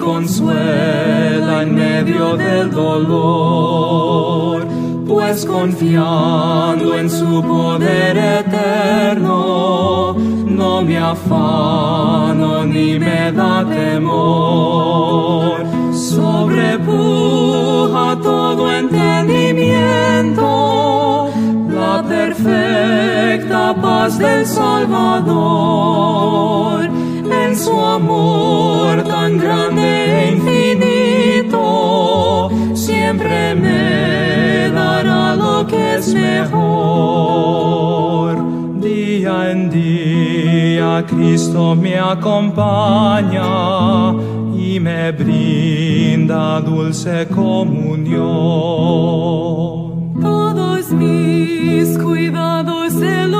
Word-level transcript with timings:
consuela 0.00 1.62
en 1.62 1.74
medio 1.74 2.36
del 2.36 2.70
dolor, 2.70 4.66
pues 5.06 5.44
confiando 5.44 6.96
en 6.96 7.08
su 7.10 7.42
poder 7.42 8.16
eterno, 8.16 10.14
no 10.46 10.82
me 10.82 10.98
afano 10.98 12.64
ni 12.64 12.98
me 12.98 13.30
da 13.30 13.64
temor. 13.68 15.60
Sobrepuja 15.92 16.88
todo 18.22 18.72
entendimiento 18.72 20.70
la 21.68 22.02
perfecta 22.02 23.74
paz 23.80 24.18
del 24.18 24.44
Salvador, 24.46 25.30
en 27.50 27.56
su 27.56 27.72
amor 27.80 29.02
tan 29.02 29.36
grande 29.38 29.82
e 29.82 30.32
infinito, 30.36 31.58
siempre 32.74 33.54
me 33.56 34.70
dará 34.70 35.34
lo 35.34 35.66
que 35.66 35.96
es 35.96 36.14
mejor. 36.14 37.50
Día 38.80 39.50
en 39.50 39.68
día 39.70 41.04
Cristo 41.08 41.74
me 41.74 41.98
acompaña 41.98 43.42
y 44.56 44.78
me 44.78 45.10
brinda 45.12 46.60
dulce 46.60 47.26
comunión. 47.28 48.20
Todos 50.20 50.92
mis 50.92 51.98
cuidados 51.98 52.92
se 52.92 53.26
los 53.26 53.39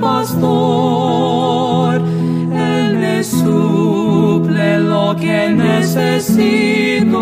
pastor. 0.00 1.94
Él 2.52 2.96
me 2.98 3.22
suple 3.24 4.78
lo 4.80 5.16
que 5.16 5.48
necesito, 5.50 7.20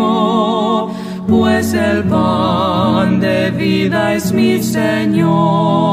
pues 1.27 1.73
el 1.73 2.03
pan 2.03 3.19
de 3.19 3.51
vida 3.51 4.13
es 4.13 4.31
mi 4.31 4.61
Señor. 4.61 5.85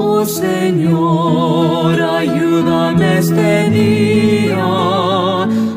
Oh 0.00 0.24
Señor, 0.24 1.27
ayúdame 2.18 3.18
este 3.18 3.70
día 3.70 4.66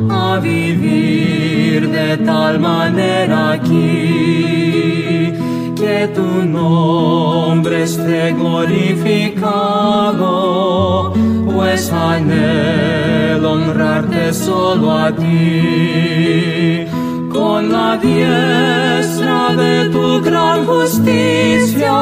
a 0.10 0.40
vivir 0.42 1.90
de 1.90 2.18
tal 2.18 2.60
manera 2.60 3.52
aquí 3.52 5.34
que 5.80 6.08
tu 6.16 6.44
nombre 6.60 7.84
esté 7.84 8.34
glorificado, 8.34 11.14
pues 11.54 11.92
anhelo 11.92 13.52
honrarte 13.54 14.34
solo 14.34 14.92
a 14.92 15.12
ti 15.12 16.88
con 17.34 17.72
la 17.72 17.98
diestra 17.98 19.56
de 19.56 19.90
tu 19.90 20.22
gran 20.22 20.66
justicia, 20.66 21.94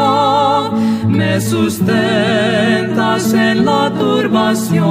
me 1.08 1.40
sustentas 1.42 3.34
en 3.34 3.66
la 3.66 3.92
turbación. 4.00 4.90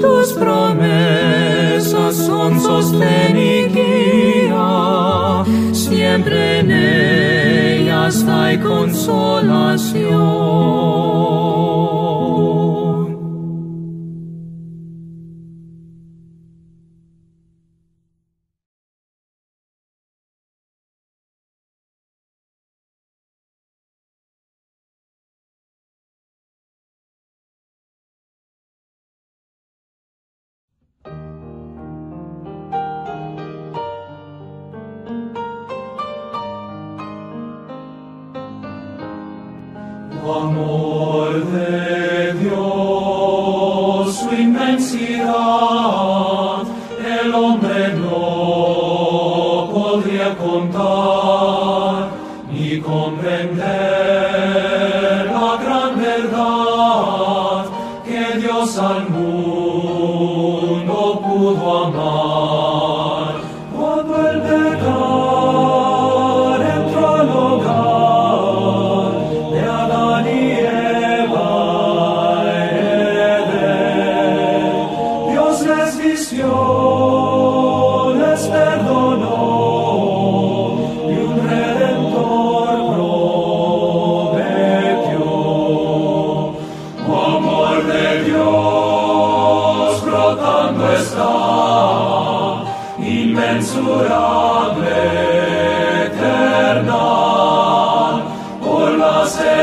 Tus 0.00 0.32
promesas 0.34 2.16
son 2.16 2.60
sostén 2.60 3.36
y 3.36 3.68
siempre 5.72 6.60
en 6.60 6.70
ellas 6.70 8.24
hay 8.28 8.58
consolación. 8.58 9.48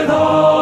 with 0.06 0.14
all. 0.14 0.55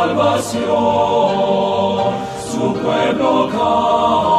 Salvación, 0.00 0.64
su 2.50 2.72
pueblo 2.72 3.48
cantará. 3.50 4.29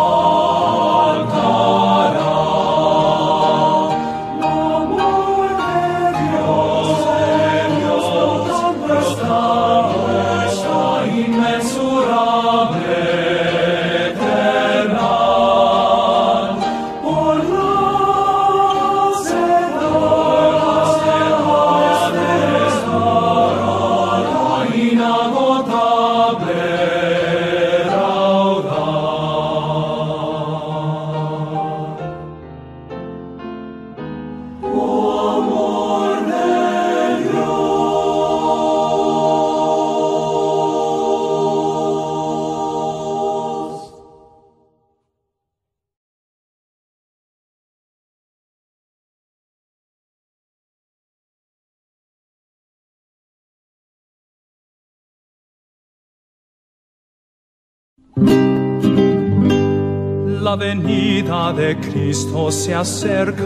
Se 62.52 62.74
acerca, 62.74 63.46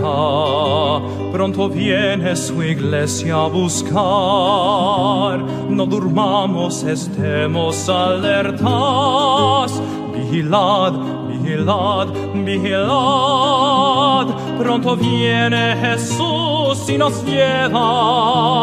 pronto 1.32 1.70
viene 1.70 2.36
su 2.36 2.64
iglesia 2.64 3.36
a 3.36 3.48
buscar. 3.48 5.40
No 5.70 5.86
durmamos, 5.86 6.84
estemos 6.84 7.88
alertas, 7.90 9.82
vigilad, 10.14 10.94
vigilad, 11.28 12.08
vigilad. 12.34 14.28
Pronto 14.58 14.96
viene 14.96 15.76
Jesús 15.82 16.90
y 16.90 16.98
nos 16.98 17.24
lleva 17.26 18.55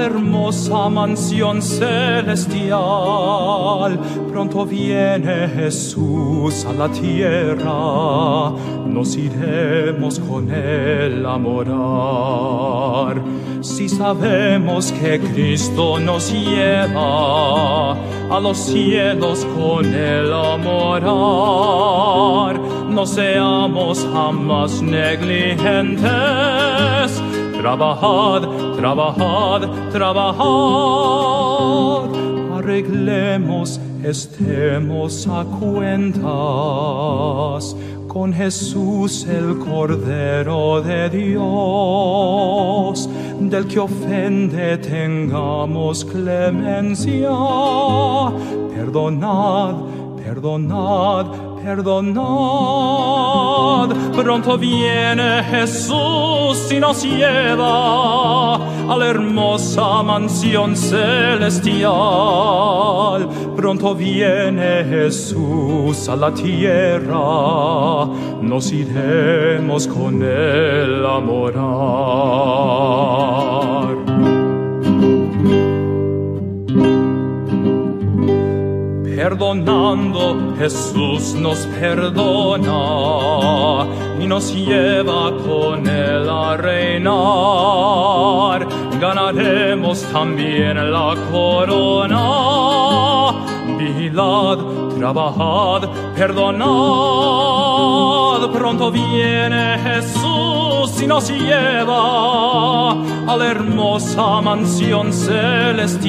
hermosa 0.00 0.88
mansión 0.88 1.62
celestial. 1.62 2.76
Pronto 4.30 4.64
viene 4.66 5.48
Jesús 5.48 6.64
a 6.64 6.72
la 6.72 6.88
tierra, 6.88 8.52
nos 8.86 9.16
iremos 9.16 10.20
con 10.20 10.48
él 10.50 11.26
a 11.26 11.36
morar. 11.38 13.20
Si 13.60 13.88
sabemos 13.88 14.92
que 14.92 15.18
Cristo 15.18 15.98
nos 15.98 16.30
lleva 16.32 17.92
a 17.92 18.38
los 18.40 18.58
cielos 18.58 19.44
con 19.58 19.86
él 19.86 20.32
a 20.32 20.56
morar, 20.56 22.60
no 22.88 23.04
seamos 23.06 24.06
jamás 24.12 24.80
negligentes. 24.82 26.45
Trabajad, 27.60 28.42
trabajad, 28.76 29.62
trabajad. 29.90 30.44
Arreglemos, 32.58 33.80
estemos 34.02 35.26
a 35.26 35.44
cuentas 35.44 36.24
con 38.08 38.32
Jesús 38.32 39.26
el 39.26 39.58
Cordero 39.58 40.80
de 40.80 41.10
Dios, 41.10 43.08
del 43.40 43.66
que 43.66 43.78
ofende 43.78 44.78
tengamos 44.78 46.04
clemencia. 46.04 47.30
Perdonad, 48.74 49.74
perdonad, 50.16 51.26
perdonad. 51.66 52.22
Pronto 54.14 54.56
viene 54.56 55.42
Jesús 55.42 56.70
y 56.70 56.78
nos 56.78 57.02
lleva 57.02 58.54
a 58.54 58.96
la 58.96 59.06
hermosa 59.08 60.04
mansión 60.04 60.76
celestial. 60.76 61.88
Pronto 63.56 63.96
viene 63.96 64.84
Jesús 64.84 66.08
a 66.08 66.14
la 66.14 66.32
tierra, 66.32 68.06
nos 68.40 68.70
iremos 68.72 69.88
con 69.88 70.22
él 70.22 71.04
a 71.04 71.18
morar. 71.18 71.66
Perdonando, 79.16 80.54
Jesús 80.58 81.34
nos 81.34 81.66
perdona 81.80 82.70
y 84.20 84.26
nos 84.26 84.54
lleva 84.54 85.34
con 85.38 85.88
él 85.88 86.28
a 86.28 86.58
reinar. 86.58 87.08
Ganaremos 89.00 90.02
también 90.12 90.92
la 90.92 91.14
corona. 91.32 92.22
Vigilad, 93.78 94.58
trabajad, 94.98 95.88
perdonad. 96.14 96.66
Pronto 98.52 98.90
viene 98.90 99.78
Jesús 99.78 101.00
y 101.02 101.06
nos 101.06 101.30
lleva 101.30 102.90
a 102.92 103.36
la 103.38 103.46
hermosa 103.46 104.42
mansión 104.42 105.10
celestial. 105.10 106.06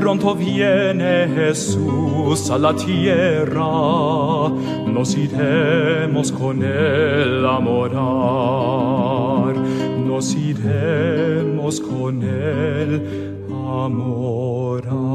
Pronto 0.00 0.34
viene 0.34 1.28
Jesús 1.28 2.50
a 2.50 2.56
la 2.58 2.74
tierra, 2.74 4.48
nos 4.86 5.14
iremos 5.14 6.32
con 6.32 6.62
él 6.62 7.44
a 7.44 7.60
morar, 7.60 7.94
nos 9.98 10.34
iremos 10.34 11.80
con 11.82 12.22
él 12.22 13.36
a 13.50 13.88
morar. 13.90 15.09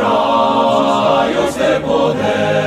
Con 0.00 0.86
sus 0.86 1.04
rayos 1.04 1.56
de 1.56 1.80
poder. 1.80 2.59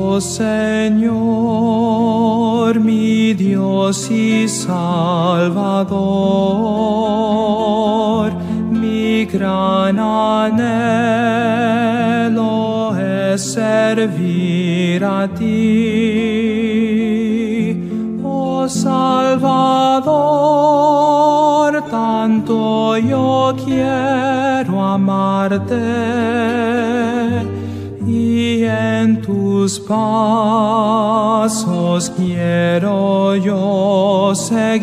Oh 0.00 0.20
Señor, 0.20 1.10
mi 2.78 3.34
Dios 3.34 4.08
y 4.12 4.46
Salvador, 4.48 5.90
mi 8.70 9.26
gran 9.26 9.98
anhelo 9.98 10.46
es 12.96 13.54
servir 13.54 15.04
a 15.04 15.26
ti. 15.26 15.66
Oh 18.22 18.68
Salvador, 18.68 20.12
tanto 21.90 22.96
yo 22.98 23.52
quiero 23.64 24.80
amarte 24.80 27.17
tus 29.60 29.74
pasos 29.80 31.50
quiero 32.16 33.34
yo 33.34 34.32
seguir, 34.32 34.78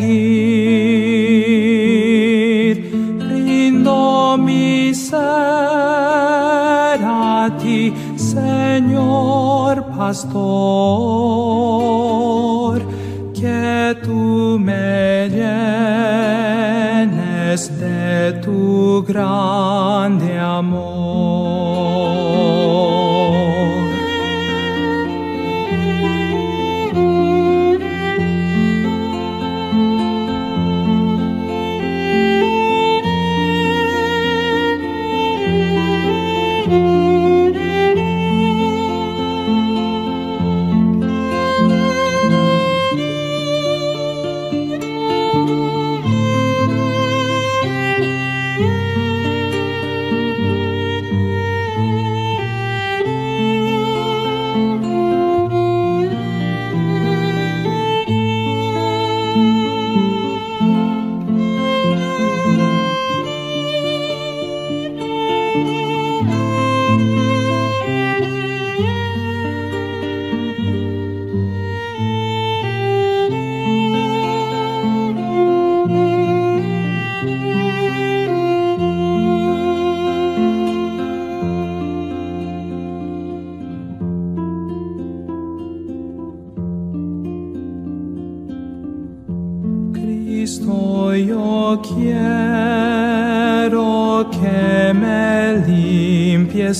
rindo 3.18 4.36
mi 4.36 4.92
ser 4.92 5.16
a 7.02 7.50
ti, 7.58 7.94
Señor 8.16 9.86
pastor, 9.96 10.36
que 13.32 13.96
tú 14.04 14.58
me 14.60 15.30
llenes 17.00 17.60
de 17.80 18.34
tu 18.44 19.02
grande 19.08 20.38
amor. 20.38 20.95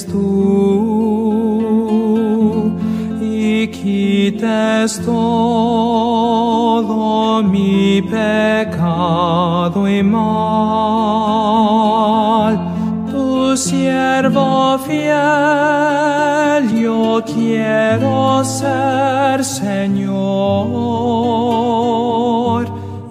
Του 0.05 0.77
και 3.21 3.67
κιτες 3.67 5.01
το 5.05 5.13
όλο 6.75 7.43
μυ 7.51 8.03
πεκάδου 8.11 9.85
και 9.87 10.03
μαλ. 10.03 10.27
Τον 13.13 13.57
Σερβοφιέλ 13.57 15.07
Ιο 16.83 17.21
κιέρο 17.25 18.43
σερ 18.43 19.45
Σενιόρ 19.45 20.27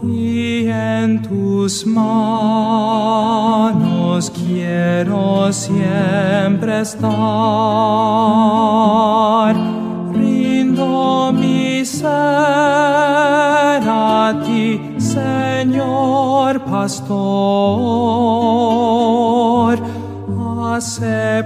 Ι 0.02 0.68
εν 1.02 1.22
τους 1.22 1.84
μανος 1.84 2.96
κιέρο 4.30 5.52
estar. 6.64 7.16
Rindo 10.14 11.32
mi 11.34 11.86
ser 11.86 12.10
a 13.88 14.34
ti, 14.46 14.96
Señor 14.98 16.60
Pastor. 16.62 17.36
Acepta 20.76 21.45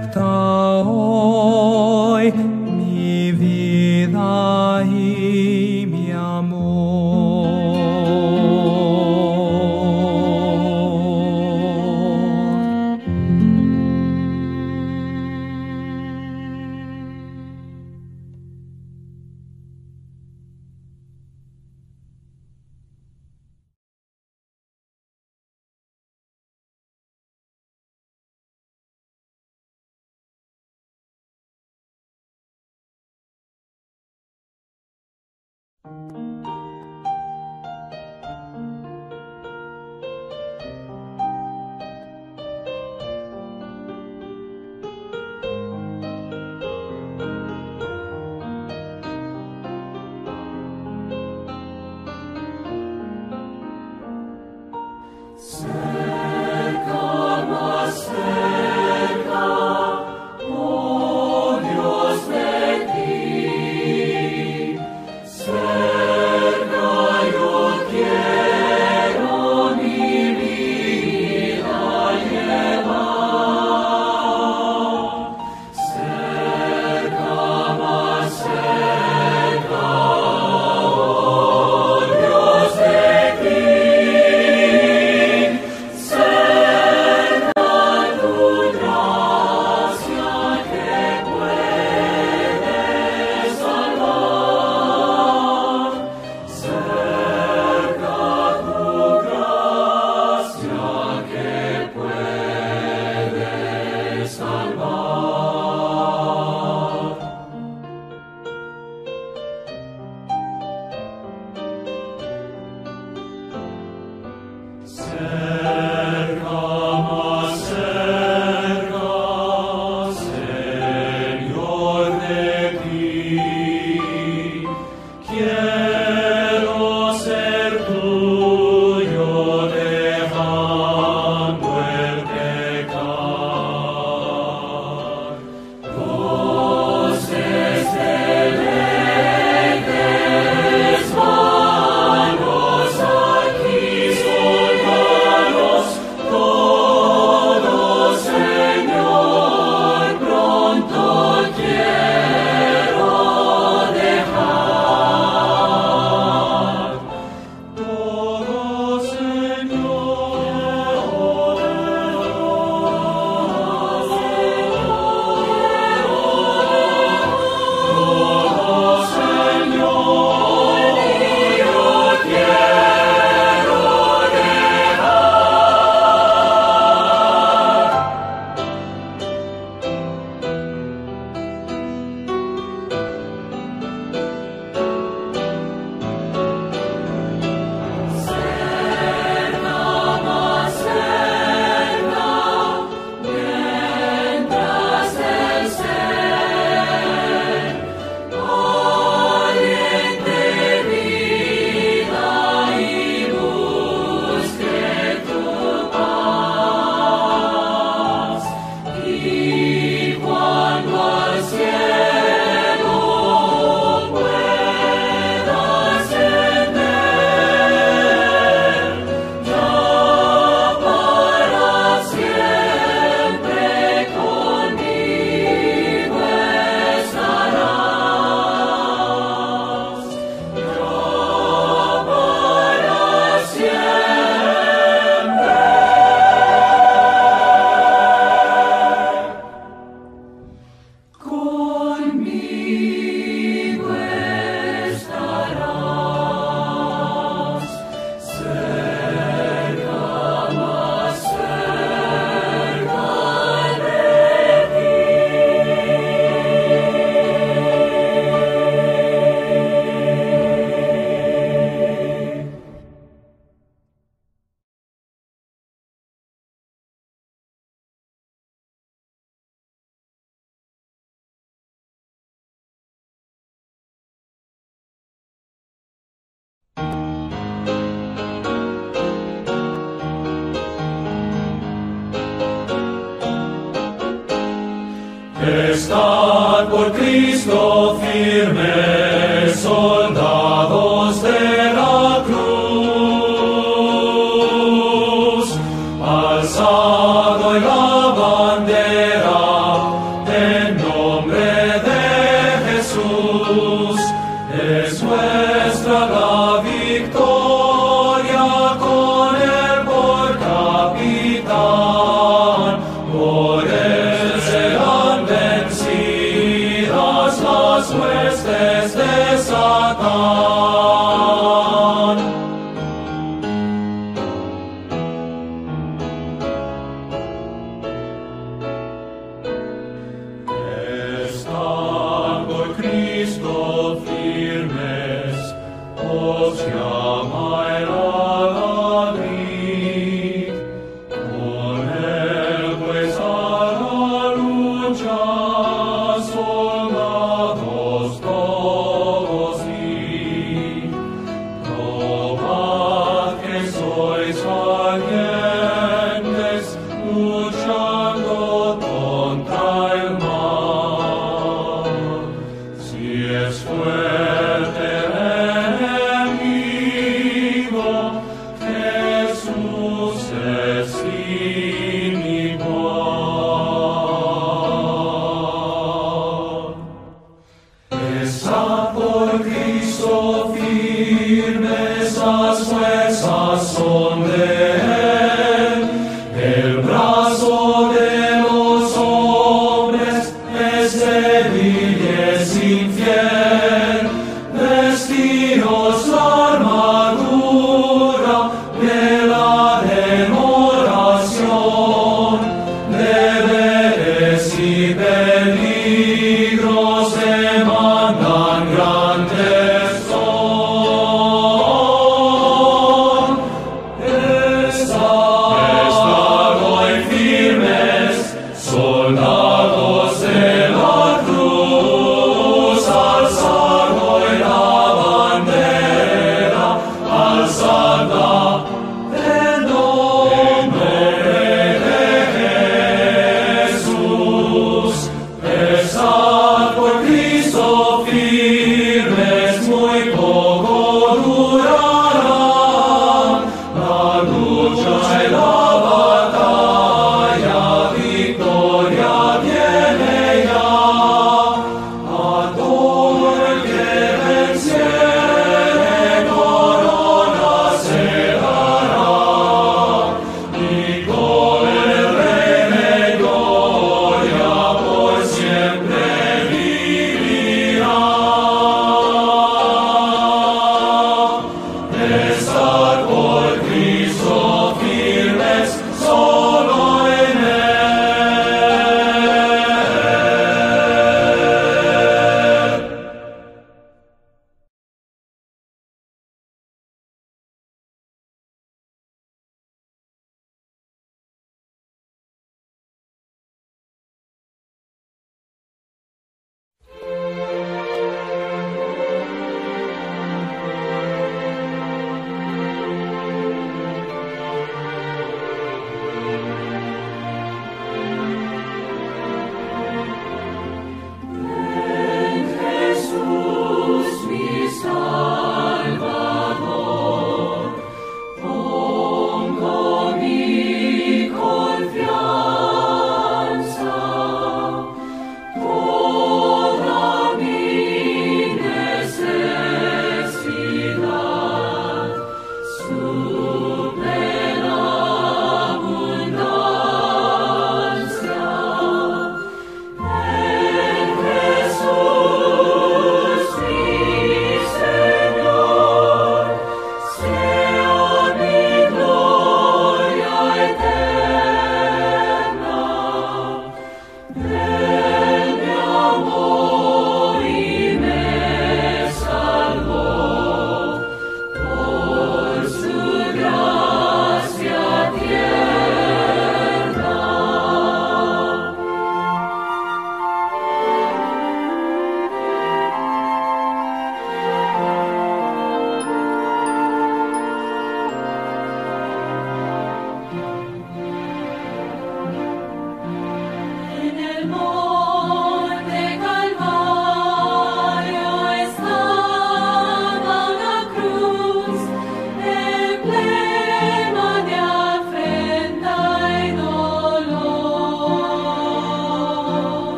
estar 285.72 286.68
por 286.68 286.92
Cristo 286.92 287.98
firme. 288.00 289.09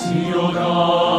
Si 0.00 0.28
yo 0.32 0.48
gano 0.50 1.09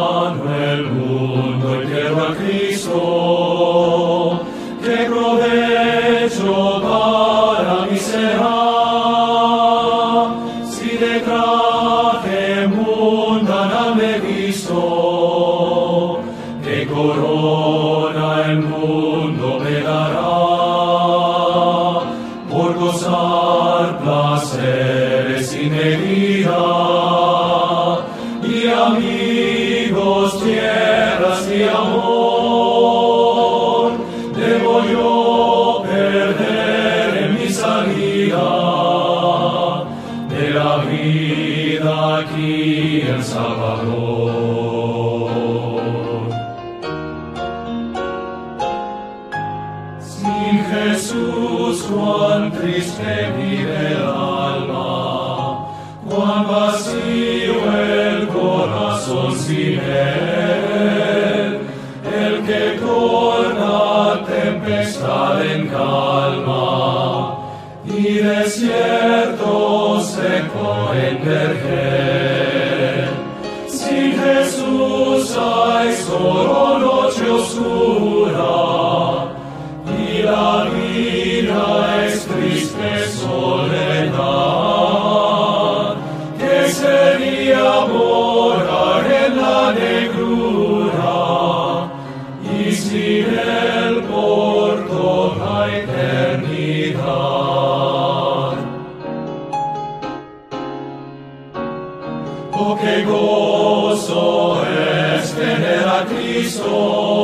Christos. 106.32 107.21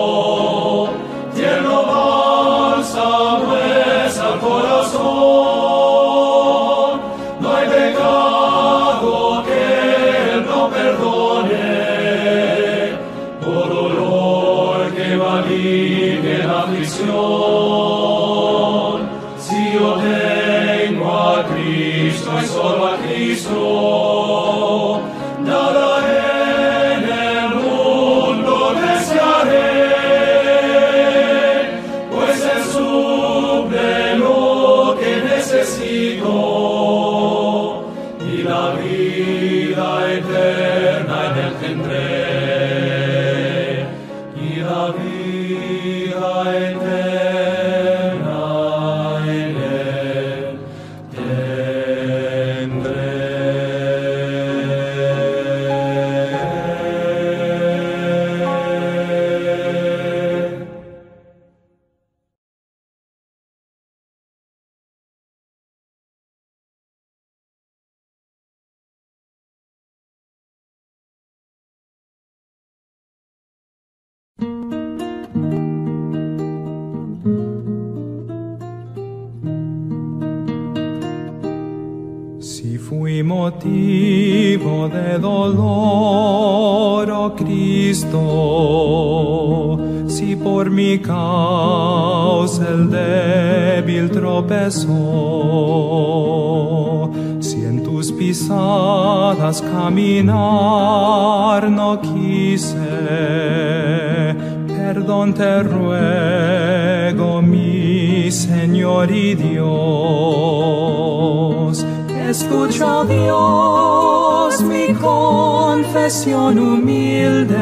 Dios, 113.04 114.60
mi 114.62 114.94
confesión 114.94 116.58
humilde 116.58 117.56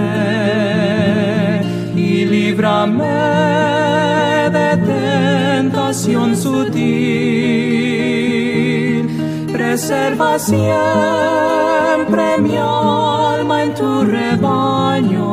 y 1.94 2.24
líbrame 2.24 3.36
de 4.56 4.70
tentación 4.92 6.36
sutil. 6.36 6.86
Preserva 9.52 10.38
siempre 10.38 12.38
mi 12.38 12.56
alma 12.56 13.64
en 13.64 13.74
tu 13.74 14.04
rebaño, 14.04 15.24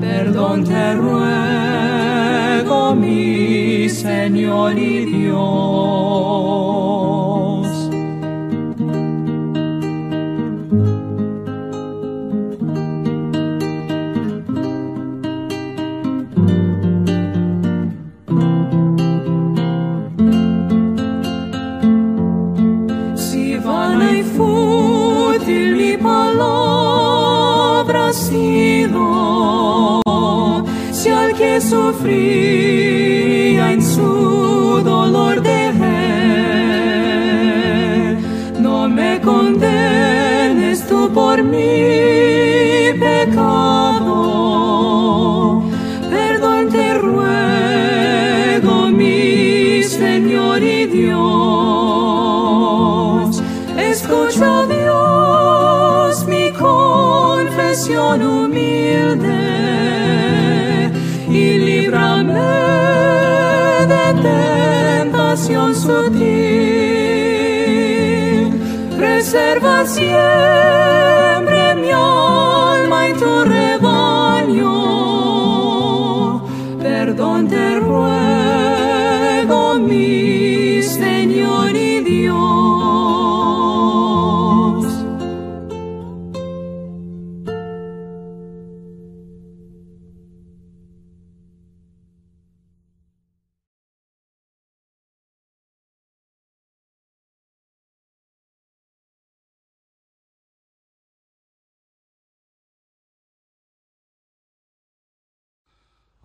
perdón 0.00 0.62
te 0.64 0.94
ruego, 0.94 2.94
mi 2.94 3.88
Señor 3.88 4.78
y 4.78 5.06
Dios. 5.06 6.73
sufría 31.74 33.64
en 33.72 33.82
su 33.82 34.80
dolor 34.84 35.42
de 35.42 35.50
dejé. 35.50 36.00
No 38.66 38.88
me 38.88 39.20
condenes 39.20 40.86
tú 40.88 41.10
por 41.12 41.36
mi 41.42 42.92
pecado. 43.06 44.12
Perdón 46.14 46.62
te 46.74 46.86
ruego, 47.06 48.74
mi 49.00 49.82
Señor 49.82 50.62
y 50.62 50.86
Dios. 50.86 51.24
Escucha, 53.92 54.50
Dios, 54.76 56.12
mi 56.32 56.46
confesión. 56.52 58.43
界 69.94 70.83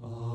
Oh. 0.01 0.28